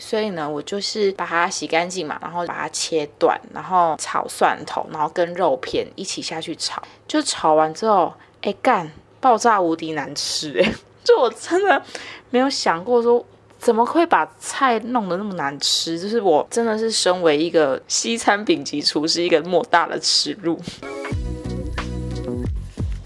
[0.00, 6.82] 所以呢，我就是把它洗干净嘛，然后把它切断，然后炒蒜头，然后跟肉片一起下去炒。
[7.06, 8.90] 就炒完之后，哎干，
[9.20, 10.72] 爆炸无敌难吃哎！
[11.04, 11.82] 就我真的
[12.30, 13.24] 没有想过说，
[13.58, 15.98] 怎么会把菜弄得那么难吃？
[16.00, 20.58] 就是我真的是身为一个西餐丙级厨师，一个莫大的耻辱。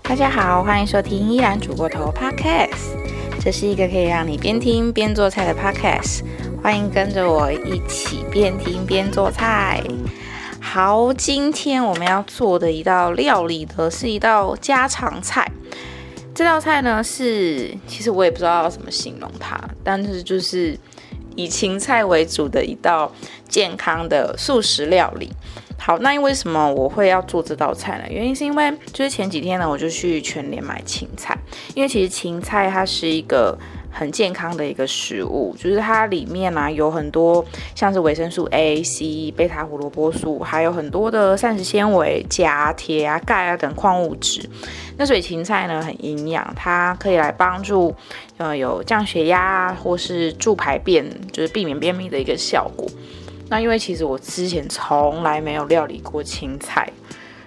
[0.02, 2.83] 大家好，欢迎收听依然煮过头 Podcast。
[3.44, 6.22] 这是一个可以让你边听边做菜的 podcast，
[6.62, 9.84] 欢迎跟着我一起边听边做菜。
[10.58, 15.46] 好，今天我们要做的一道料理呢，是一道家常菜。
[16.34, 20.74] 这道菜呢，是其实我也不知道要怎么形容它，但是就是
[21.36, 23.12] 以芹菜为主的一道
[23.46, 25.30] 健康的素食料理。
[25.86, 28.04] 好，那因为什么我会要做这道菜呢？
[28.08, 31.36] 原因是因为就是前几天呢，我就去全联买芹菜，
[31.74, 33.54] 因为其实芹菜它是一个
[33.90, 44.48] 很健康的一个食物，就是它里面呢有很多像是维生素 A、C、贝塔胡萝卜素，还有很多的膳食纤维、钾、铁啊、钙啊等矿物质。
[44.96, 47.94] 那所以芹菜呢很营养，它可以来帮助
[48.38, 52.88] 呃有降血压或是助排便，就是避免便秘的一个效果。
[53.48, 56.90] 那因为其实我之前从来没有料理过青菜，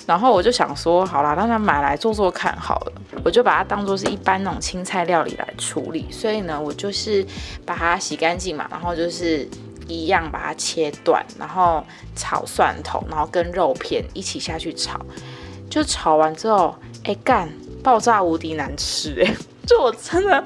[0.05, 6.05] 然后我就想说，好啦，那买来做做看好了，我就把它当做是一般那种青菜料理来处理。
[6.11, 7.25] 所以呢，我就是
[7.65, 9.49] 把它洗干净嘛，然后就是
[9.87, 11.83] 一样把它切断，然后
[12.15, 14.99] 炒蒜头，然后跟肉片一起下去炒。
[15.69, 17.49] 就炒完之后，哎干，
[17.83, 19.35] 爆炸无敌难吃哎！
[19.65, 20.41] 就我真的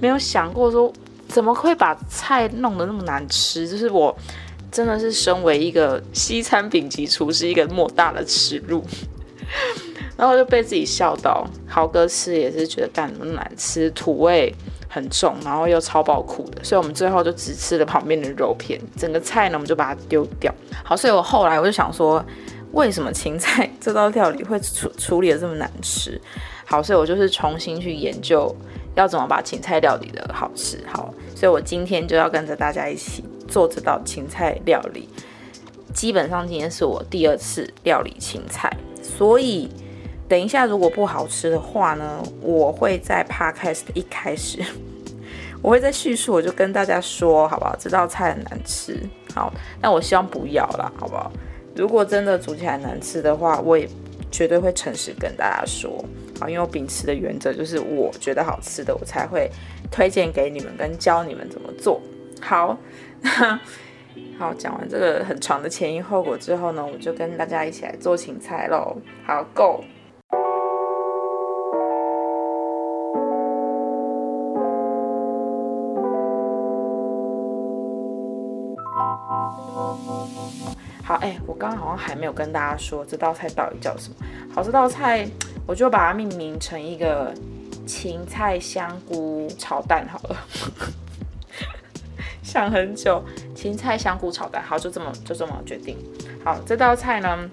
[0.00, 0.92] 没有想过说，
[1.28, 4.16] 怎么会把菜弄得那么难吃，就是我。
[4.74, 8.84] 真的是身为一个西餐顶级厨师，一个莫大的耻辱，
[10.18, 11.46] 然后就被自己笑到。
[11.68, 14.52] 豪哥吃也是觉得干那么难吃，土味
[14.88, 20.52] 很重，然后又超爆苦的，所以我们最后就只吃了旁边的肉片，整个菜呢我们就把它丢掉。
[20.82, 22.24] 好，所以我后来我就想说，
[22.72, 26.20] 为什么芹菜这道料理会处 处理的这么难吃？
[26.64, 28.52] 好，所以我就是重新去研究
[28.96, 30.82] 要怎么把芹菜料理的好吃。
[30.92, 33.22] 好，所以我今天就要跟着大家一起。
[33.48, 35.08] 做这道芹菜料理，
[35.92, 38.70] 基本上今天是我第二次料理芹菜，
[39.02, 39.68] 所以
[40.28, 44.58] 等一下如果不好吃的话呢，我会在 podcast 一开始，
[45.62, 47.76] 我会在叙述，我就跟大家说，好不好？
[47.78, 48.98] 这道菜很难吃，
[49.34, 51.30] 好，但我希望不要啦，好不好？
[51.76, 53.88] 如果真的煮起来难吃的话，我也
[54.30, 56.04] 绝对会诚实跟大家说，
[56.40, 59.50] 好，因为我秉持的原则就是我觉得好吃的，我才会
[59.90, 62.00] 推荐给你们，跟教你们怎么做
[62.40, 62.76] 好。
[64.38, 68.96] 好，讲完这个很长的前因后果之后呢，我就跟大家一起来做芹菜喽。
[69.26, 69.82] 好，Go。
[81.02, 84.16] 好，哎，我刚刚好像还没有跟大家说这道菜到底叫什么。
[84.54, 85.26] 好，这道菜
[85.66, 87.34] 我就把它命名成一个
[87.86, 90.36] 芹菜香菇炒蛋好了。
[92.54, 93.20] 想很久，
[93.52, 95.98] 芹菜香菇炒蛋，好，就这么就这么决定。
[96.44, 97.50] 好，这道菜呢，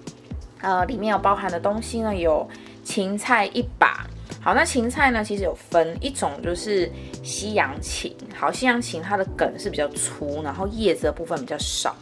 [0.61, 2.47] 呃，里面有包含的东西呢，有
[2.83, 4.05] 芹菜一把。
[4.39, 6.87] 好，那芹菜呢，其实有分一种就是
[7.23, 8.15] 西洋芹。
[8.35, 11.95] 好，西洋芹它的梗是比较粗，然后叶子的部分比较少。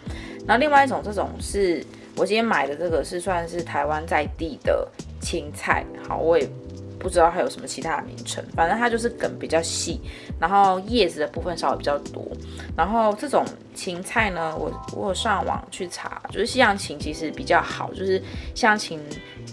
[0.46, 1.82] 然后另外一种，这种是
[2.18, 4.86] 我今天买的这个是算是台湾在地的
[5.22, 5.86] 芹菜。
[6.06, 6.46] 好，我也。
[7.00, 10.02] 不知道还有什么其他的名称，反正它就是梗比较细，
[10.40, 12.24] 然后叶子的部分稍微比较多。
[12.76, 18.22] 然后这种芹菜呢，我我有上网去查，就是西洋芹其实比较好，就是
[18.54, 19.00] 西洋芹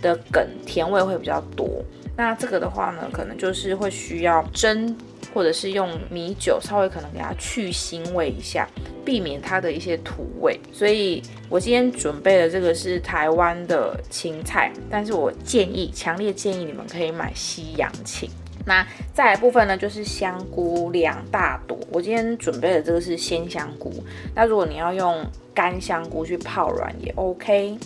[0.03, 1.69] 的梗甜味会比较多。
[2.17, 4.97] 那这个的话呢，可能就是会需要蒸。
[5.37, 8.67] 或者是用米酒稍微可能给它去腥味一下，
[9.05, 10.59] 避免它的一些土味。
[10.73, 18.31] 所以我今天准备的这个是台湾的青菜，但是我建议，强烈建议你们可以买西洋芹。
[18.65, 18.83] 那
[19.13, 21.79] 再来部分呢，就是香菇两大朵。
[21.93, 23.93] 我今天准备的这个是鲜香菇，
[24.35, 25.23] 那如果你要用
[25.55, 27.77] 干香菇去泡软也 OK。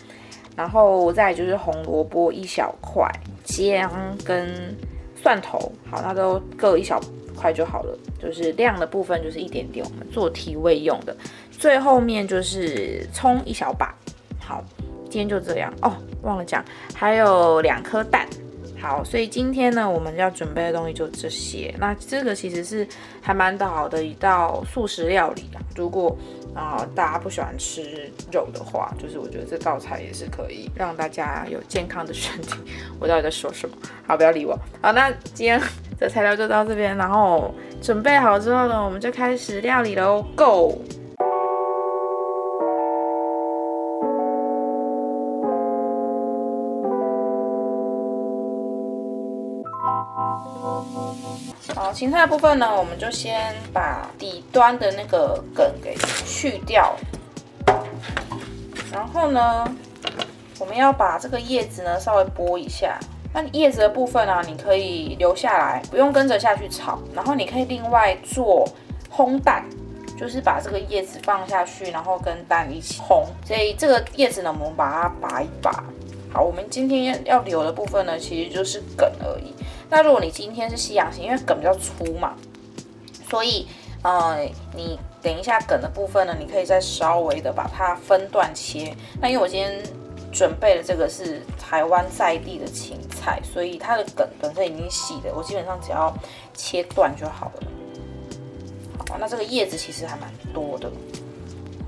[0.57, 3.11] 然后再就是红萝卜一小块，
[3.45, 3.91] 姜
[4.25, 4.77] 跟
[5.17, 7.01] 蒜头，好，那都各一小。
[7.41, 11.17] 快就好了，就是量的部分就是一点点，我们做提味用的。
[11.51, 13.95] 最后面就是葱一小把，
[14.39, 14.63] 好，
[15.05, 15.97] 今天就这样哦。
[16.23, 16.63] 忘了讲，
[16.95, 18.29] 还有两颗蛋。
[18.81, 21.75] 好，所以今天呢，我们要准备的东西就这些。
[21.79, 22.87] 那这个其实是
[23.21, 25.61] 还蛮好的一道素食料理啊。
[25.77, 26.17] 如果
[26.55, 32.55] 啊大家不喜欢吃肉的话，就是我觉得这道菜也是可以让大家有健康的身体。
[32.99, 33.77] 我到底在说什么？
[34.07, 34.59] 好，不要理我。
[34.81, 35.61] 好，那今天。
[36.01, 40.81] 的材料就到这边，然后准备好之后呢，我们就开始料理喽，Go！
[51.75, 55.97] 好，芹菜部分呢，我们就先把底端的那个梗给
[56.27, 56.97] 去掉，
[58.91, 59.65] 然后呢，
[60.59, 62.99] 我们要把这个叶子呢稍微剥一下。
[63.33, 66.99] 那叶子的部分呢，你可以留下来，不用跟着下去炒。
[67.15, 68.67] 然后你可以另外做
[69.15, 69.65] 烘蛋，
[70.19, 73.27] 就是把这个叶子放下去，然后跟蛋一起烘。
[73.47, 75.71] 所以这个叶子呢，我们把它拔一拔。
[76.33, 79.55] 好，我们今天要留的部分呢，其实就是梗而已。
[79.91, 82.35] 那如果你今天是西洋型，因为梗比较粗嘛，
[83.29, 83.67] 所以
[84.03, 88.95] 呃，你等一下梗的部分呢，你可以再稍微的把它分段切。
[89.21, 89.83] 那因为我今天
[90.33, 96.17] 准备的这个是台湾在地的芹菜，所以它的梗本身已经洗的，我基本上只要
[96.55, 97.63] 切断就好了。
[99.09, 100.89] 好，那这个叶子其实还蛮多的。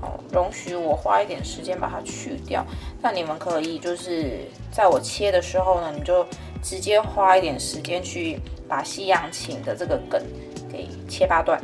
[0.03, 2.65] 好，容许我花一点时间把它去掉。
[3.01, 4.39] 那你们可以就是
[4.69, 6.25] 在我切的时候呢，你就
[6.61, 10.21] 直接花一点时间去把西洋芹的这个梗
[10.69, 11.57] 给切八段。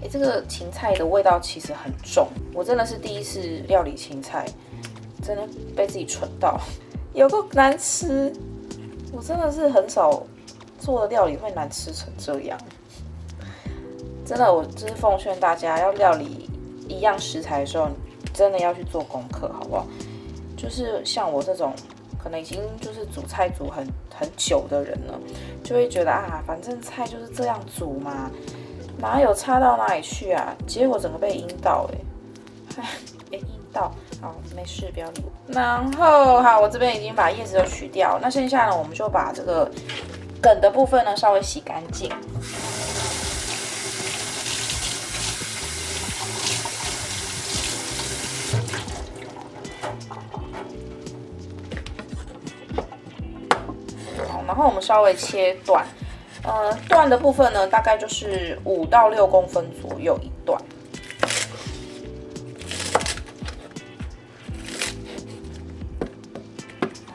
[0.00, 4.46] 哎，这个芹菜的味道其实很重，我真的是第一次料理芹菜，
[5.20, 5.42] 真的
[5.74, 6.60] 被自己蠢到，
[7.12, 8.32] 有够难吃。
[9.12, 10.24] 我真的是很少
[10.78, 12.56] 做的料理会难吃成这样。
[14.26, 16.50] 真的，我就是奉劝大家，要料理
[16.88, 17.88] 一样食材的时候，
[18.34, 19.86] 真的要去做功课，好不好？
[20.56, 21.72] 就是像我这种
[22.18, 25.14] 可能已经就是煮菜煮很很久的人了，
[25.62, 28.30] 就会觉得啊，反正菜就是这样煮嘛，
[28.98, 30.56] 哪有差到哪里去啊？
[30.66, 31.88] 结果整个被阴到，
[32.78, 32.82] 哎，
[33.32, 35.52] 哎，阴到，好，没事，不要理我。
[35.52, 39.70] 然后好，我这边已经把叶子都取掉，那剩下呢，我们就把这个
[40.42, 42.10] 梗的部分呢稍微洗干净。
[54.56, 55.86] 然后我们稍微切断，
[56.42, 60.58] 呃，断的部分呢，大概就是五到六公分左右一段。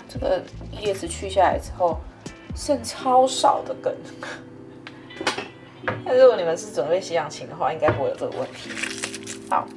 [0.08, 0.40] 这个
[0.80, 2.00] 叶子去下来之后，
[2.56, 3.98] 剩超少的根。
[6.06, 8.70] 那如果你们是准备西洋芹的话，应该不会有这个问题。
[9.50, 9.68] 好，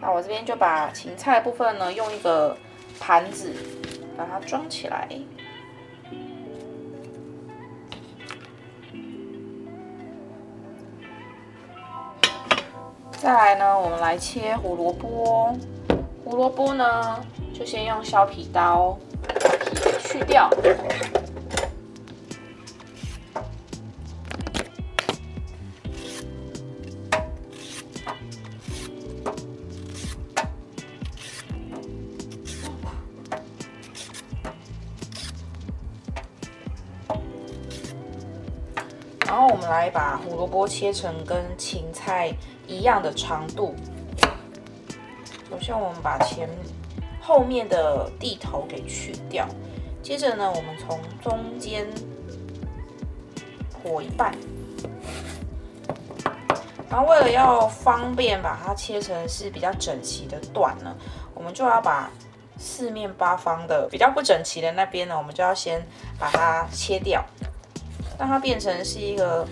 [0.00, 2.56] 那我这边就把芹菜部分呢，用一个
[2.98, 3.52] 盘子
[4.16, 5.06] 把它装起来。
[13.20, 15.54] 再来呢，我们来切胡萝卜。
[16.24, 17.22] 胡萝卜呢，
[17.52, 20.48] 就先用削皮刀把皮去掉。
[39.26, 42.32] 然后我们来把胡萝卜切成跟芹菜。
[42.70, 43.74] 一样的长度。
[45.50, 46.48] 首先，我们把前
[47.20, 49.44] 后面的地头给去掉。
[50.00, 51.84] 接着呢，我们从中间
[53.82, 54.32] 剖一半。
[56.88, 60.94] 然后，为了要方便把它切成是比较整齐的段呢，
[61.34, 62.08] 我们就要把
[62.56, 65.84] 四面八方的比较不整齐的那边呢，我们就要先
[66.18, 67.24] 把它切掉，
[68.16, 69.44] 让它变成是一个。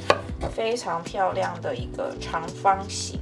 [0.49, 3.21] 非常漂亮的一个长方形。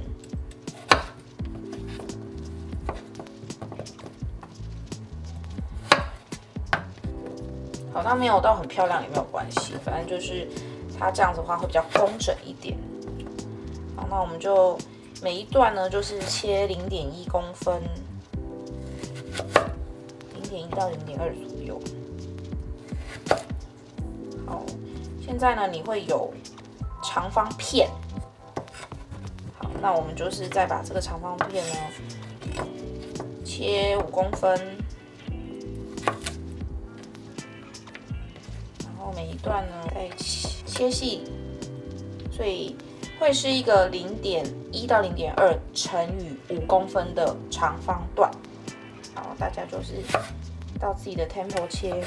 [7.93, 10.47] 好，它没有到很漂亮也没有关系，反正就是
[10.99, 12.77] 它这样子的话会比较工整一点。
[13.95, 14.77] 好，那我们就
[15.21, 17.81] 每一段呢，就是切零点一公分，
[20.35, 21.81] 零点一到零点二左右。
[24.45, 24.63] 好，
[25.19, 26.31] 现在呢，你会有。
[27.17, 27.89] 长方片，
[29.57, 31.75] 好，那我们就是再把这个长方片呢
[33.43, 34.55] 切五公分，
[38.83, 41.23] 然后每一段呢再切切细，
[42.31, 42.77] 所以
[43.19, 48.29] 会是一个零点一到零点二乘以五公分的长方段。
[49.15, 50.03] 好，大家就是
[50.79, 52.05] 到自己的 tempo 切。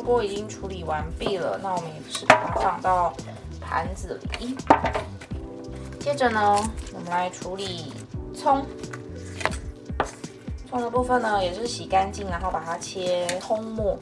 [0.00, 3.12] 锅已经处理完毕了那我们也是把它放到
[3.60, 4.56] 盘子里。
[6.00, 6.56] 接着呢
[6.94, 7.92] 我们来处理
[8.34, 8.64] 葱。
[10.68, 13.98] 葱的部分呢也是洗干净然后把它切葱末。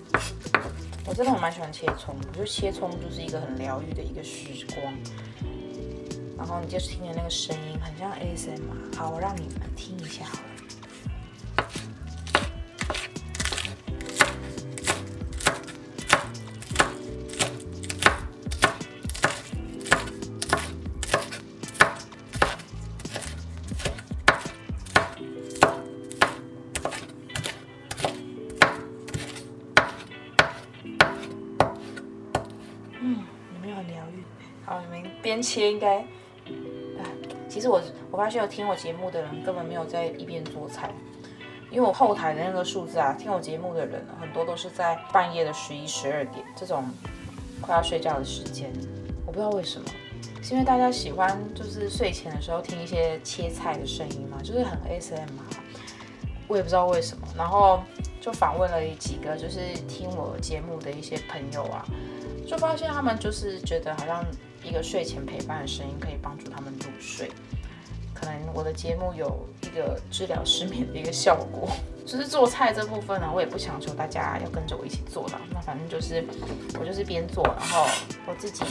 [1.07, 4.93] 我真的我蛮喜欢切葱我觉得切葱就是一个很疗愈的一个时光。
[6.37, 10.56] 然后你就是听着那个声音很像 asmr 好我让你们听一下好了。
[35.87, 36.05] 该，
[37.49, 40.91] 其实我我发现有听我节目的人根本没有在一边做菜，
[41.71, 46.85] 因为我后台的那个数字啊，听我节目的人很多都是在半夜的十一十二点这种
[47.61, 48.73] 快要睡觉的时间，
[49.25, 49.87] 我不知道为什么，
[50.43, 55.45] 是因为大家喜欢就是睡前的时候听一些切菜的声音嘛，就是很 S M 嘛，
[56.49, 57.81] 我也不知道为什么，然后
[58.21, 61.87] 就访问了几个就是听我节目的一些朋友啊，
[62.45, 64.25] 就发现他们就是觉得好像。
[64.67, 67.31] 一个睡前陪伴的声音可以帮助他们入睡，
[68.13, 71.69] 可能我的节目有一个治疗失眠的一个效果。
[72.05, 76.25] 就是做菜这部分呢，我也不强求大家要跟着我一起做的，那反正就是
[76.79, 77.85] 我就是边做，然后
[78.27, 78.65] 我自己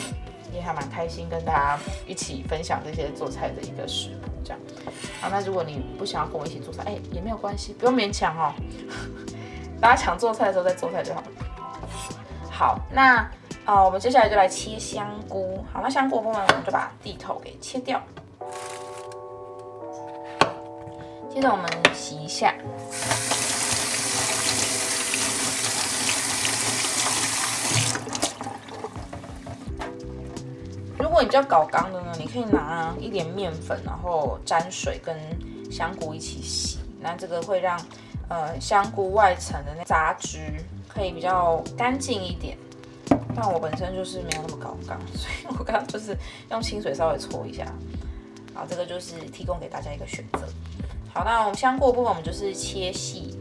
[0.53, 4.59] 也还蛮开心跟大家一起分享这些做菜的一个食谱这样。
[5.19, 8.53] 好，那如果你不想要跟我一起做菜，哎，也没有关系，不用勉强哦。
[9.81, 11.23] 大家想做菜的时候再做菜就好。
[12.49, 13.29] 好，那。
[13.65, 15.65] 啊，我们接下来就来切香菇。
[15.73, 17.99] 好，那香菇部分我们就把地头给切掉。
[21.27, 22.53] 接着我们洗一下。
[30.99, 35.17] 如果你比较搞刚的呢，你可以拿一点面粉，然后沾水跟
[35.71, 36.77] 香菇一起洗。
[37.01, 37.81] 那这个会让
[38.29, 40.53] 呃香菇外层的那杂质
[40.87, 42.55] 可以比较干净一点。
[43.35, 46.17] 但我本身就是没有那么高杠，所以我刚刚就是
[46.49, 47.65] 用清水稍微搓一下。
[48.53, 50.47] 好，这个就是提供给大家一个选择。
[51.13, 53.37] 好，那我们香菇部分我们就是切细，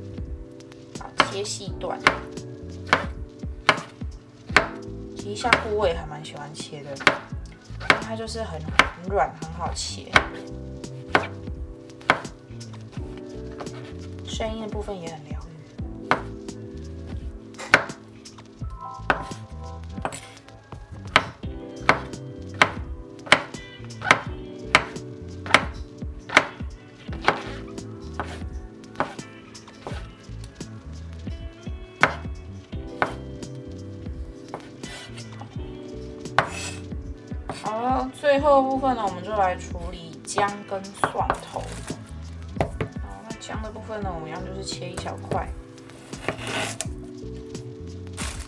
[0.98, 1.98] 啊，切细段。
[5.16, 6.90] 其实香菇我也还蛮喜欢切的，
[8.02, 10.10] 它就是很很软，很好切。
[14.26, 15.24] 声音的部分也很
[37.64, 38.10] 好了。
[38.20, 41.60] 最后部分呢，我们就来处理姜跟蒜头。
[43.02, 45.48] 好，那姜的部分呢，我们一样就是切一小块，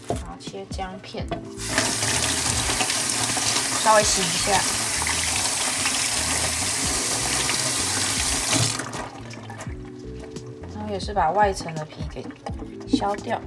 [0.08, 1.26] 然后切姜片，
[3.82, 4.52] 稍微洗一下，
[10.74, 12.26] 然后也是把外层的皮给
[12.86, 13.40] 削掉。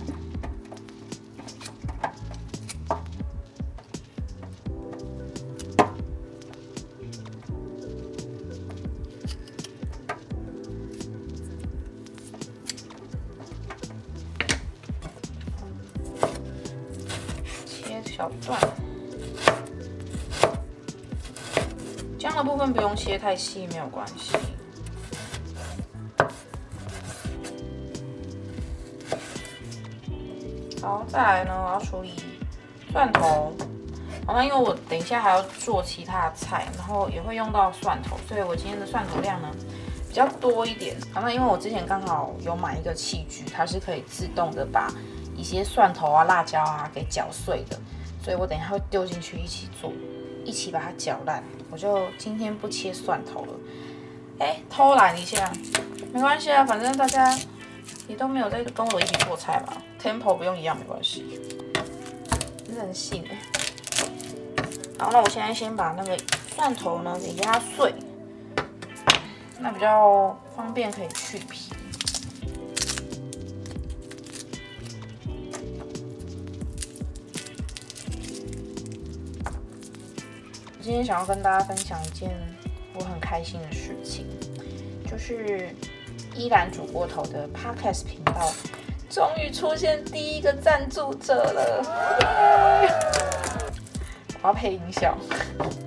[23.09, 24.37] 切太细，没有关系。
[30.79, 32.13] 好，再来呢，我要处理
[32.91, 33.51] 蒜头。
[34.27, 39.49] 好，那因为我等一下还要做其他的菜，然后也会用到蒜头，所以我今天的蒜头量呢
[40.07, 40.95] 比较多一点。
[41.11, 44.87] 好，那因为我之前刚好有买一个器具，它是可以自动的把
[45.35, 47.79] 一些蒜头啊、辣椒啊给搅碎的。
[48.21, 49.91] 所以我等一下会丢进去一起做，
[50.49, 51.43] 一起把它搅烂。
[51.69, 53.53] 我就今天不切蒜头了，
[54.39, 55.51] 哎，偷懒一下，
[56.11, 57.37] 没关系啊，反正大家
[58.07, 61.39] 也都没有在跟我一起做菜嘛，tempo 不用一样没关系，
[62.75, 63.37] 任性哎。
[64.97, 66.17] 好，那我现在先把那个
[66.55, 67.93] 蒜头呢给压碎，
[69.59, 71.71] 那比较方便可以去皮。
[80.89, 82.31] 今天想要跟大家分享一件
[82.95, 84.25] 我很开心的事情，
[85.07, 85.69] 就是
[86.35, 88.51] 依然煮过头的 Podcast 频道
[89.07, 91.83] 终于出现第一个赞助者了，
[94.41, 95.15] 我要配音效，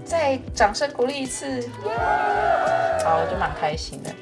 [0.04, 1.68] 再掌声鼓励一次，
[3.04, 4.14] 好，我就蛮开心的。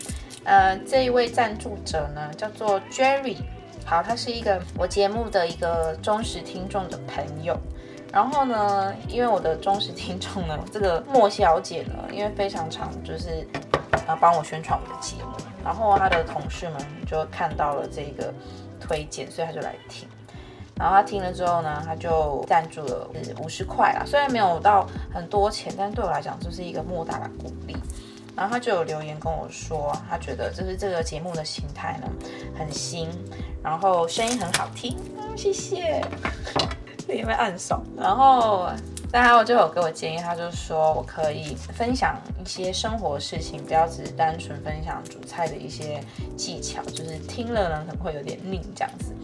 [0.45, 3.37] 呃，这一位赞助者呢，叫做 Jerry，
[3.85, 7.55] 好，他是一个我节目的一个忠实听众的朋友。
[8.13, 13.47] 然后呢，因为我的忠实听众呢，这个莫小姐呢，因为非常常就是
[14.07, 15.31] 呃帮我宣传我的节目，
[15.65, 18.33] 然后她的同事们就看到了这个
[18.81, 20.09] 推荐，所以她就来听。
[20.77, 23.07] 然后他听了之后呢，他就赞助了
[23.43, 27.77] 五十块啦，虽然没有到很多钱，但对我来讲就是一个莫大的鼓励。
[28.35, 32.09] 然后他就有留言跟我说，他觉得就是这个节目的形态呢
[32.59, 33.11] 很新，
[33.63, 34.97] 然后声音很好听，
[35.37, 36.03] 谢谢。
[37.09, 38.69] 因为暗爽，然后，
[39.11, 46.03] 但他就有给我建议，他就说我可以分享一些生活事情，不要只是单纯分享煮菜的一些
[46.37, 49.15] 技巧，就是听了呢可能会有点腻这样子。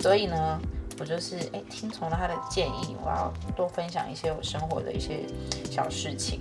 [0.00, 0.60] 所以呢，
[0.98, 5.24] 我就是哎听从了他的建议，我要多分享一些我生活的一些
[5.70, 6.40] 小事情。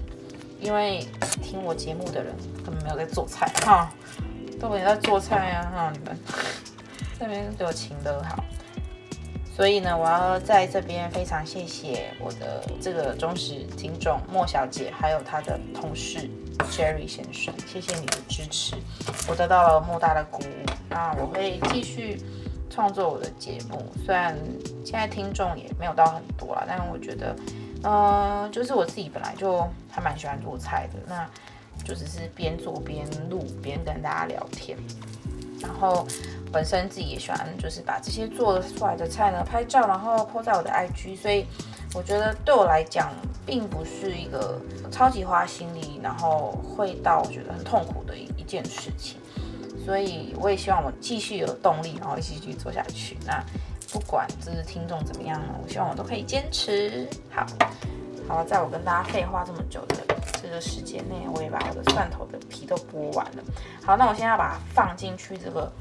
[0.61, 1.07] 因为
[1.41, 3.89] 听我节目的人根本没有在做菜哈，
[4.59, 6.19] 都没在做菜啊哈，你们
[7.17, 8.43] 这边对我情得好。
[9.59, 16.29] 所以呢，我要在这边非常谢谢我的这个忠实听众莫小姐，还有她的同事
[16.71, 18.77] Jerry 先生，谢谢你的支持，
[19.27, 20.65] 我得到了莫大的鼓舞。
[20.87, 22.23] 那我会继续
[22.69, 24.33] 创作我的节目，虽然
[24.85, 27.35] 现在听众也没有到很多啦，但是我觉得，
[27.83, 31.29] 嗯，就是我自己本来就还蛮喜欢做菜的，那
[31.83, 34.77] 就只是边做边录边跟大家聊天，
[35.61, 36.05] 然后。
[36.51, 41.45] 本身自己也喜欢，就是把这些做出来的菜呢拍照，然后 po 在我的 IG，所以
[41.93, 43.13] 我觉得对我来讲，
[43.45, 49.19] 并不是一个超级花心力，然后会到我觉得很痛苦的一一件事情。
[49.85, 53.15] 所以我也希望我继续有动力，然后继续做下去。
[53.23, 53.39] 那
[53.91, 57.07] 不管就是听众怎么样呢，我希望我都可以坚持。
[57.29, 57.45] 好，
[58.27, 59.97] 好了，在我跟大家废话这么久的
[60.41, 63.43] 这个时间内，我也把我的蒜头的皮都剥完了。
[63.85, 65.71] 好，那我现在要把它放进去这个。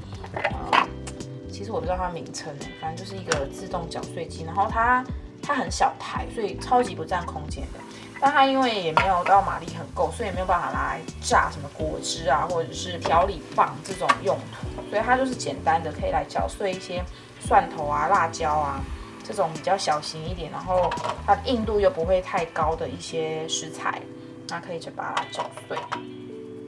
[1.51, 5.03] 其实我不知道它名称反正就是一个自动搅碎机，然后它
[5.41, 7.79] 它很小台，所以超级不占空间的。
[8.21, 17.03] 但它因为也没有到马力很够，所以也没有办法拿来榨什么果汁啊，或者是调理棒这种用途，所以它就是简单的可以来搅碎一些
[17.39, 18.81] 蒜头啊、辣椒啊
[19.23, 20.89] 这种比较小型一点，然后
[21.25, 24.01] 它硬度又不会太高的一些食材，
[24.49, 25.77] 那可以就把它搅碎。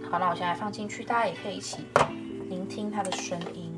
[0.10, 1.86] 好，那我现在放进去，大家也可以一起。
[2.50, 3.72] 聆听它的声音，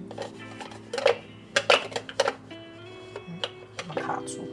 [3.27, 3.39] 嗯，
[3.77, 4.47] 怎么卡住？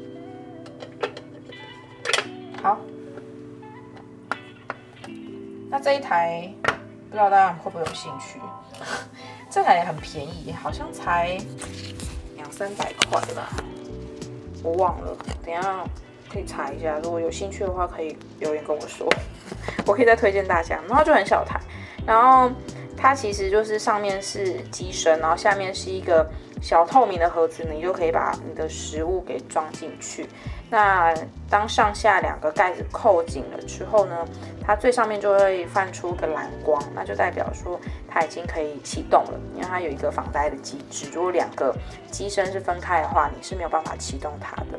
[2.62, 2.78] 好，
[5.70, 6.52] 那这一台
[7.08, 8.38] 不知道大家会不会有兴趣？
[9.48, 11.38] 这台也很便宜，好像才
[12.36, 13.48] 两三百块吧，
[14.62, 15.82] 我忘了，等下
[16.30, 16.98] 可以查一下。
[17.02, 19.08] 如果有兴趣的话，可以留言跟我说，
[19.90, 20.78] 我可以再推荐大家。
[20.88, 21.60] 然后就很小台，
[22.06, 22.50] 然后。
[23.02, 30.28] 它其实就是上面是机身，然后下面是一个小透明的盒子，你就可以把你的食物给装进去。
[30.68, 31.12] 那
[31.48, 34.24] 当上下两个盖子扣紧了之后呢，
[34.64, 41.10] 它最上面就会泛出个蓝光，那就代表说它已经可以启动了，因为它有一个防呆的机制。
[41.12, 41.74] 如果两个
[42.10, 44.78] 机身是分开的话，你是没有办法启动它的。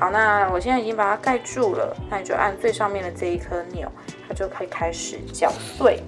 [0.00, 3.90] 好，那我现在已经把它盖住了，那你就按最上面的这一颗钮，
[4.26, 6.02] 它就可以开始搅碎。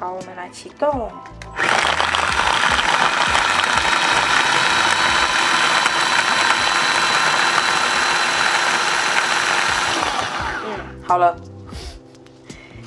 [0.00, 1.08] 好，我们来启动。
[11.08, 11.34] 好了，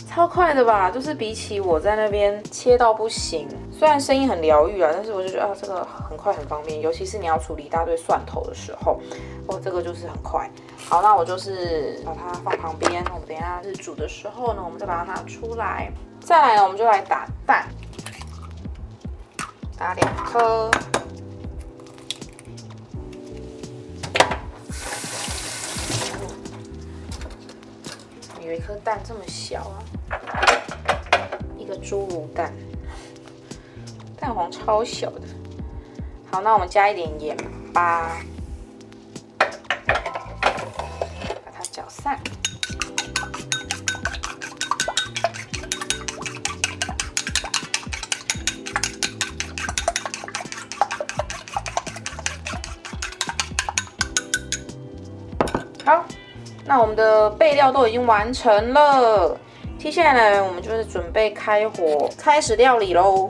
[0.08, 0.92] 超快的吧？
[0.92, 9.02] 就是比起我在那边切到不行，虽然声音很疗愈啊，但是我就觉得啊，这个很快很方便，尤其是你要处理一大堆蒜头的时候，
[9.48, 10.48] 哦，这个就是很快。
[10.88, 15.92] 好，那我就是把它放旁边，我们等下是煮的时候呢，我们再把它拿出来。
[16.20, 17.66] 再来呢，我们就来打蛋，
[19.76, 20.70] 打两颗。
[28.44, 29.84] 有一颗蛋这么小啊，
[31.58, 32.52] 一个侏儒蛋，
[34.20, 35.22] 蛋黄超小的。
[36.32, 37.38] 好，那我们加一点盐
[37.74, 38.18] 巴，
[39.38, 39.46] 把
[41.54, 42.20] 它搅散。
[56.74, 59.38] 那我们的备料都已经完成了。
[59.78, 63.30] 接下来我们就是准备开火开始料理喽。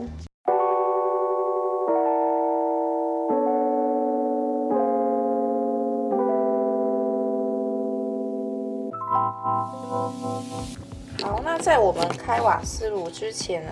[11.23, 13.71] 好那在我们开瓦斯炉之前呢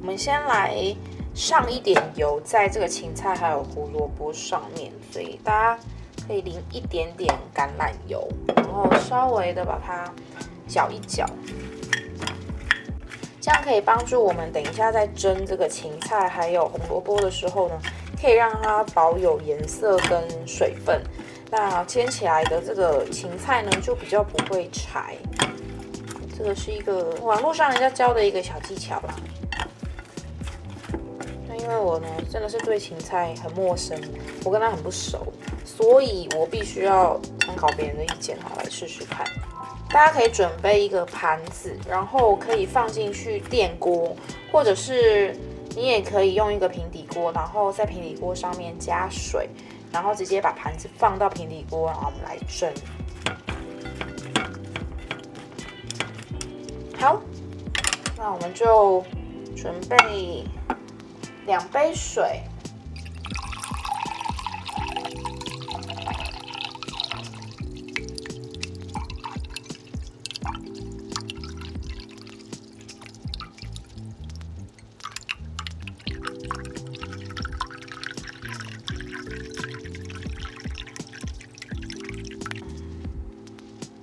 [0.00, 0.74] 我们先来
[1.34, 5.82] 上一点油在这个芹菜还有胡萝卜上面所以大家
[6.32, 10.10] 可以淋一点点橄榄油，然后稍微的把它
[10.66, 11.26] 搅一搅，
[13.38, 17.78] 这样可以帮助我们等一下在蒸这个芹菜还有红萝卜的时候呢，
[18.18, 21.02] 可以让它保有颜色跟水分。
[21.50, 25.14] 那煎起来的这个芹菜呢，就比较不会柴。
[26.34, 29.14] 这个是一个网络上人家教的一个小技巧啦。
[31.62, 33.96] 因为我呢，真的是对芹菜很陌生，
[34.44, 35.32] 我跟它很不熟，
[35.64, 39.24] 所以我必须要参考别人的意见，好来试试看。
[39.88, 44.16] 大家可以准备一个盘子，然后可以放进去电锅，
[44.50, 45.36] 或者是
[45.76, 49.48] 你也可以用一个平底锅，然后在平底锅上面加水。
[49.92, 52.72] 然后直接把盘子放到平底锅，然后我们来蒸。
[56.98, 57.20] 好，
[58.16, 59.04] 那我们就
[59.54, 60.46] 准备
[61.52, 62.40] 两杯水。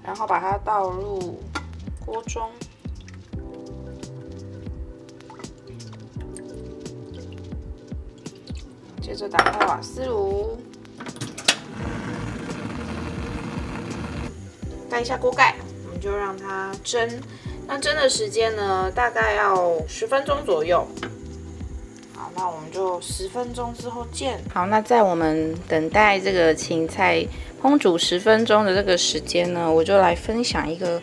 [0.03, 1.41] 然后把它倒入
[2.05, 2.51] 锅中，
[9.69, 10.57] 瓦斯炉，
[14.89, 15.53] 盖一下锅盖，
[15.85, 17.07] 我们就让它蒸。
[17.67, 20.87] 那蒸的时间呢，大概要十分钟左右。
[22.15, 24.39] 好，那我们就十分钟之后见。
[24.51, 27.23] 好，那在我们等待这个芹菜。
[27.61, 30.99] 烹煮十分钟的这个时间呢，我就来分享一个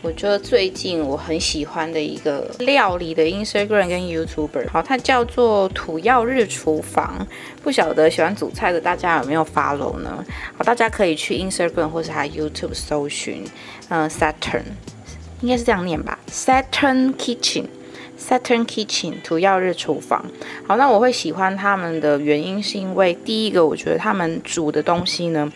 [0.00, 4.70] 我觉得最近我很喜欢的一个料理的 Instagram 跟 YouTuber。
[4.70, 7.26] 好，它叫做土曜日厨房。
[7.64, 10.24] 不晓得喜欢煮菜的大家有没有 follow 呢？
[10.56, 13.44] 好，大家可以去 Instagram 或是 YouTube 搜寻，
[13.88, 14.62] 嗯，Saturn
[15.40, 17.64] 应该是这样念吧，Saturn Kitchen。
[18.18, 20.24] Saturn Kitchen 土曜日厨房，
[20.66, 25.48] 好，那我会喜欢他们的原因是因为第一个，我觉得他们煮的东西呢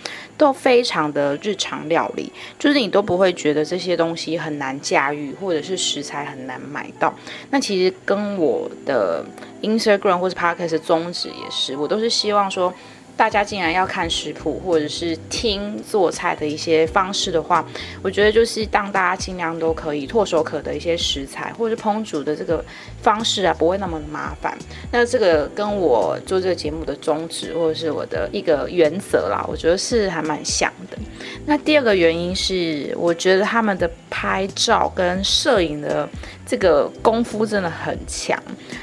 [0.43, 7.15] 都非常的日常料理，就是你都不会觉得这些东西很难驾驭，或者是食材很难买到。
[7.51, 9.25] 那其实跟我的
[9.63, 12.75] Instagram 或者 Podcast 宗旨也是，我都是希望说。
[13.23, 17.65] 大家竟然要看食谱或者是听做菜的一些方式的话，
[18.03, 22.65] 我觉得就是当大家尽量都可以唾手可得一些食材，或者是烹煮的这个
[23.01, 24.59] 方式啊，不会那么麻烦。
[24.91, 30.99] 那这个跟我做这个节目的宗旨或者是我的一个原则啦，我觉得是还蛮像的。
[31.47, 36.09] 那第二个原因是，我觉得他们的拍照跟摄影的
[36.47, 38.41] 这个功夫真的很强。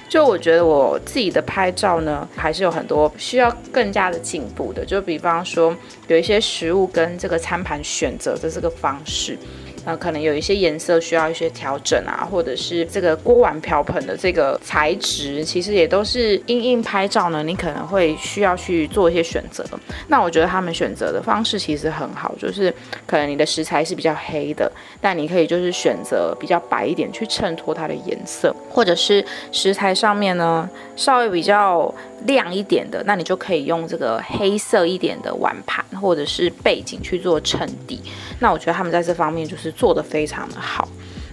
[0.08, 4.84] 就我觉得我自己的拍照呢，还是有很多需要更加的进步的。
[4.86, 5.76] 就比方说，
[6.08, 9.38] 有一些食物跟这个餐盘选择的这个方式。
[9.86, 19.66] 那，可能有一些颜色需要一些调整啊，或者是这个锅碗瓢盆的这个材质，其实也都是因应拍照呢，你可能会需要去做一些选择。
[20.08, 22.74] 那我觉得他们选择的方式其实很好，就是
[23.06, 31.94] 可能你的食材是比较黑的，但你可以就是选择比较白一点去衬托它的颜色，或者是食材上面呢稍微比较
[32.26, 38.02] 亮一点的，那你就可以用这个黑色一点的碗盘或者是背景去做衬底。
[38.40, 40.88] 那我觉得他们在这方面就是做的非常的好，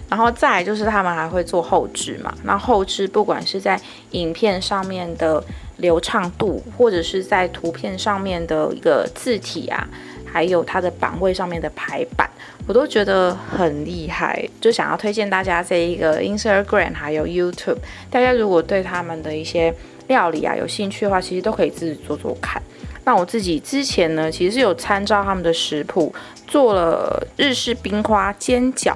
[0.09, 2.33] 然后再就是他们还会做后置嘛。
[2.43, 3.79] 那后置不管是在
[4.11, 5.43] 影片上面的
[5.77, 9.87] 流畅度，或者是在图片上面的一个字体啊，
[10.25, 12.29] 还有它的版位上面的排版，
[12.67, 14.47] 我都觉得很厉害。
[14.59, 17.77] 就想要推荐大家这一个 Instagram 还有 YouTube，
[18.09, 19.73] 大家如果对他们的一些
[20.07, 22.61] 料理啊有兴趣的话，其实都可以自己做做看。
[23.05, 26.13] 那我自己之前呢，其实是有参照他们的食谱。
[26.47, 28.95] 做了日式冰花煎饺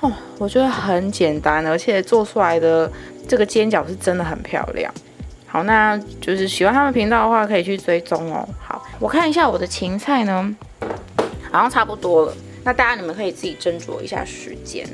[0.00, 2.90] 哦，我觉得很简单，而且做出来的
[3.28, 4.90] 这个煎饺是真的很漂亮。
[5.46, 8.48] 好，那就是喜欢他们频道的话，可以去追踪哦。
[8.58, 10.56] 好，我看一下我的芹菜呢，
[11.52, 12.34] 好像差不多了。
[12.64, 14.86] 那大家你们可以自己斟酌一下时间。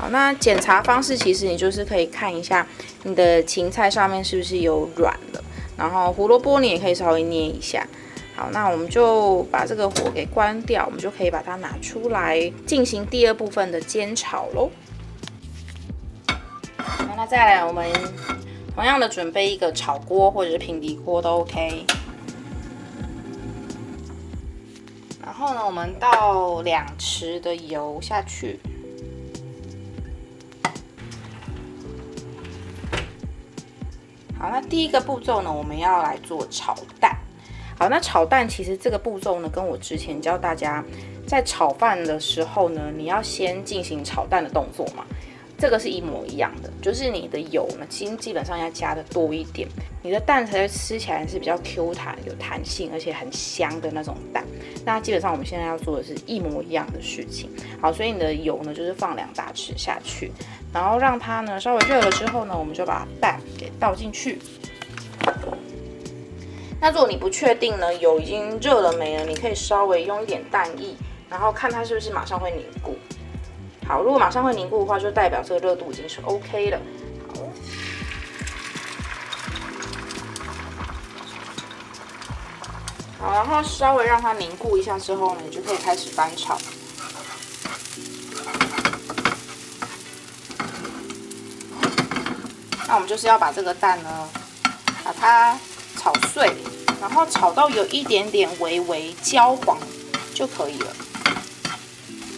[0.00, 2.66] 好，那检查方式其实你就是可以看一下
[3.02, 5.44] 你的芹菜上面是不是有软的，
[5.76, 7.86] 然后胡萝卜你也可以稍微捏一下。
[8.34, 14.70] 好，那我们就把这个火给关掉，我们就可以把它拿出来进行第二部分的煎炒喽。
[17.14, 17.86] 那再来，我们
[18.74, 21.84] 同样的准备一个炒锅或者是平底锅都 OK。
[25.22, 28.58] 然后呢，我们倒两匙的油下去，
[34.40, 37.14] 好，那第一个步骤呢，我们要来做炒蛋。
[37.78, 40.82] 好，那炒蛋其实这个步骤呢，跟我之前教大家
[41.26, 45.04] 在炒饭的时候呢，你要先进行炒蛋的动作嘛，
[45.60, 49.68] 这个是一模一样的，就是你的油呢，其实基本上要加的多一点，
[50.02, 54.42] 你的蛋才会吃起来是比较 Q 弹、有弹性，而且很香的那种蛋。
[54.86, 57.50] 那基本上我们现在要做的是一模一样的事情。
[57.78, 60.32] 好，所以你的油呢，就是放两大匙下去，
[60.72, 64.38] 然后让它呢稍微热了之后呢，我们就把蛋给倒进去。
[66.80, 70.94] 那如果你不确定呢，油已经热了没了，你可以稍微用一点蛋液，
[71.28, 72.96] 然后看它是不是马上会凝固。
[73.90, 76.78] 好，如果马上会凝固的话，就代表这个热度已经是 OK 了。
[83.18, 86.56] 好，然后稍微让它凝固一下之后呢，你就可以开始翻炒。
[92.86, 94.28] 那我们就是要把这个蛋呢，
[95.02, 95.58] 把它。
[95.96, 96.56] 炒碎，
[96.98, 99.76] 然后炒到有一点点微微焦黄
[100.34, 100.86] 就可以了。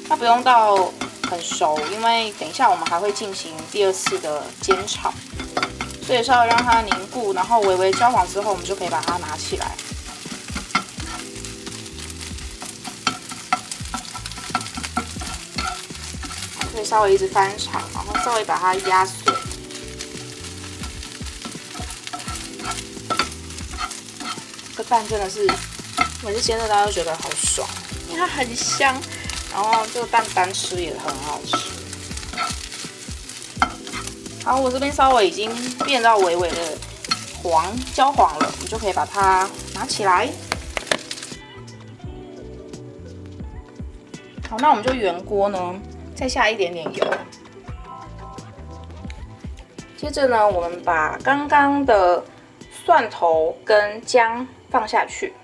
[0.09, 0.93] 那不用到
[1.33, 5.11] 很熟，因为等一下我们还会进行第二次的煎炒，
[6.07, 9.75] 所以稍微让它凝固，然后微微焦黄之后，我们就可以把它拿起来。
[16.75, 19.33] 可以稍微一直翻炒，然后稍微把它压碎。
[24.77, 25.51] 这饭真的是
[26.23, 27.67] 每次煎的大家都觉得好爽，
[28.11, 29.01] 因为它很香，
[29.53, 31.57] 然后这个蛋单吃也很好吃。
[34.45, 36.57] 好，我这边稍微已经变到微微的
[37.43, 40.29] 黄焦黄了，我们就可以把它拿起来。
[44.49, 45.81] 好，那我们就原锅呢，
[46.15, 47.07] 再下一点点油。
[49.97, 52.25] 接着呢，我们把刚刚的
[52.85, 54.47] 蒜头跟姜。
[54.73, 55.35] 放下去。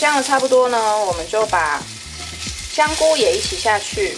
[0.00, 1.78] 香的差不多呢，我们就把
[2.72, 4.16] 香菇也一起下去。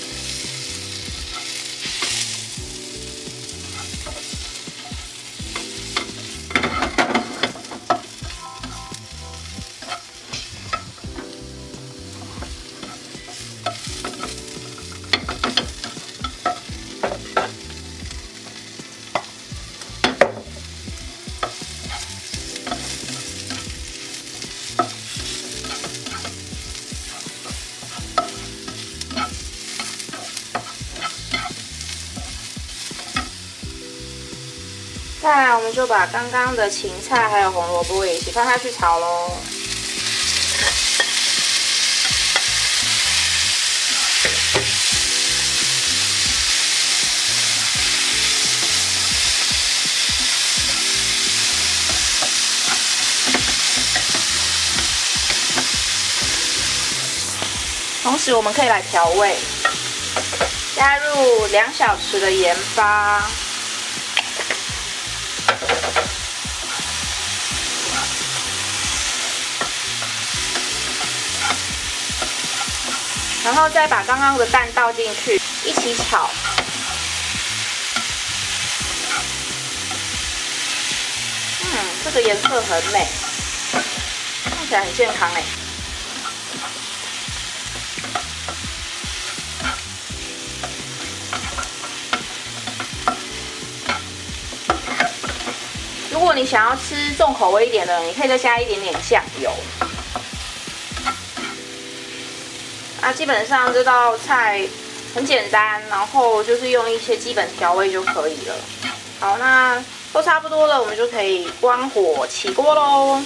[35.22, 39.30] 再来，我就把刚刚的芹菜还有红萝卜一起放下去炒喽。
[58.02, 59.36] 同时，我们可以来调味，
[60.76, 63.26] 加入两小匙的盐巴。
[73.44, 76.30] 然后再把刚刚的蛋倒进去，一起炒。
[81.60, 81.66] 嗯，
[82.04, 83.06] 这个颜色很美，
[84.44, 85.42] 看起来很健康哎。
[96.10, 99.52] 如果你想要吃重口味一点的，你可以再加一点点酱油。
[103.02, 104.64] 啊，基本上这道菜
[105.12, 108.54] 很简单，然后就是用一些基本调味就可以了。
[109.18, 113.20] 好，那都差不多了，我们就可以关火起锅喽。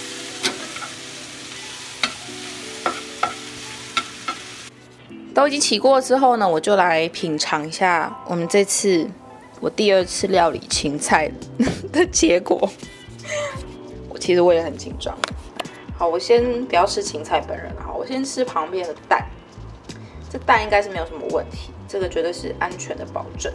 [5.34, 9.06] 都已经起锅之后呢，我就来品尝一下我们这次
[9.60, 11.30] 我第二次料理芹菜
[11.92, 12.70] 的结果。
[14.08, 15.14] 我其实我也很紧张。
[15.98, 19.22] 好，我先不要吃芹菜本人好，我先吃旁边的蛋。
[20.38, 23.52] 蛋应该是没有什么问题，这个绝对是安全的保证。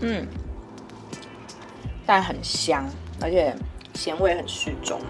[0.00, 0.26] 嗯，
[2.04, 2.84] 蛋很香，
[3.20, 3.54] 而且
[3.94, 5.00] 咸味很适中。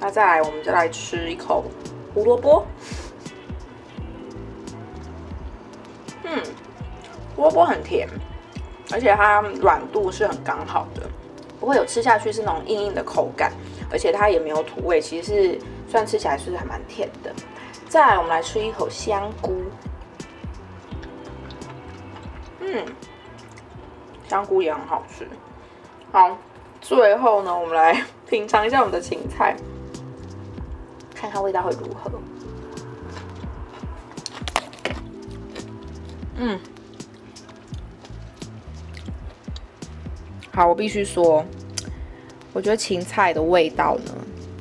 [0.00, 1.64] 那再来，我们就来吃一口
[2.14, 2.66] 胡萝卜。
[6.24, 6.42] 嗯，
[7.36, 8.08] 胡萝卜很甜，
[8.90, 11.02] 而且它软度是很刚好的，
[11.60, 13.52] 不会有吃下去是那种硬硬的口感。
[13.90, 17.32] 而且它也没有土味，其实是虽然吃起来是还蛮甜的。
[17.88, 19.62] 再来，我们来吃一口香菇。
[22.60, 22.84] 嗯，
[24.28, 25.26] 香菇也很好吃。
[26.12, 26.36] 好，
[26.80, 29.56] 最后呢，我们来 品尝一下我们的芹菜，
[31.14, 32.20] 看看味道会如何。
[36.36, 36.60] 嗯，
[40.52, 41.44] 好，我必须说，
[42.52, 44.12] 我觉得芹菜的味道呢，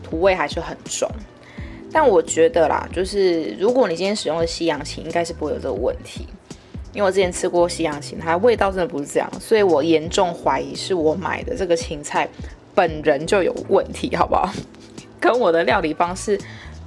[0.03, 1.09] 土味还是很重。
[1.91, 6.27] 但我觉得啦，就是如果你今天使用的西洋芹，应该是不会有这个问题，
[6.93, 12.27] 因为我之前吃过西洋芹，它味道真的不是这样，所以我严重怀疑是我买的这个芹菜
[12.75, 14.51] 本人就有问题，好不好？
[15.19, 16.39] 跟我的料理方式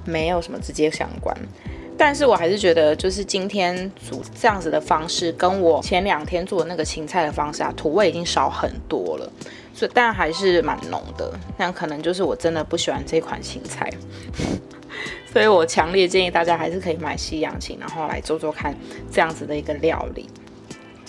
[0.05, 1.35] 没有什么直接相关，
[1.97, 9.29] 但是我还是觉得，就是今天煮这样子的方式，跟我前两天做的那个芹菜的方式啊，土味已经少很多了，
[9.73, 13.89] 所以但还是蛮浓的，那可能就是我真的不喜欢这款芹菜。
[15.31, 18.75] 所以我强烈建议大家还是可以买西洋芹，然后来做做看
[19.09, 20.29] 这样子的一个料理。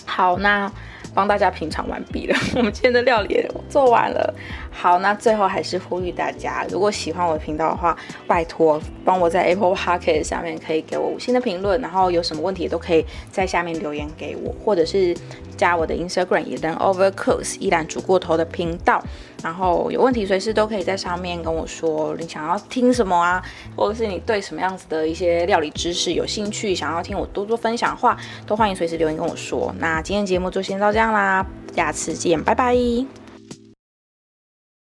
[0.05, 0.71] 好，那
[1.13, 4.33] 帮大家品尝完毕了， 我们今天的料理做完了。
[4.73, 7.95] 好，那最后还是呼吁大家，如果喜欢我的频道的话，
[8.27, 15.15] 拜托帮我在 Apple Podcast 下面可以给我五星的评论，然后有什么问题都可以在下面留言给我，或者是
[15.55, 19.01] 加我的 Instagram 也能 Overcook 依然煮过头的频道。
[19.41, 23.43] 然后有问题随时都可以在上面跟我说，你想要听什么啊，
[23.75, 29.73] 或者是你对什么样子的一些料理知识有兴趣，想要听我多多分享的话，都欢迎随时留言跟我说。
[29.79, 33.22] 那今天节目就先到这样啦，下次见，拜拜。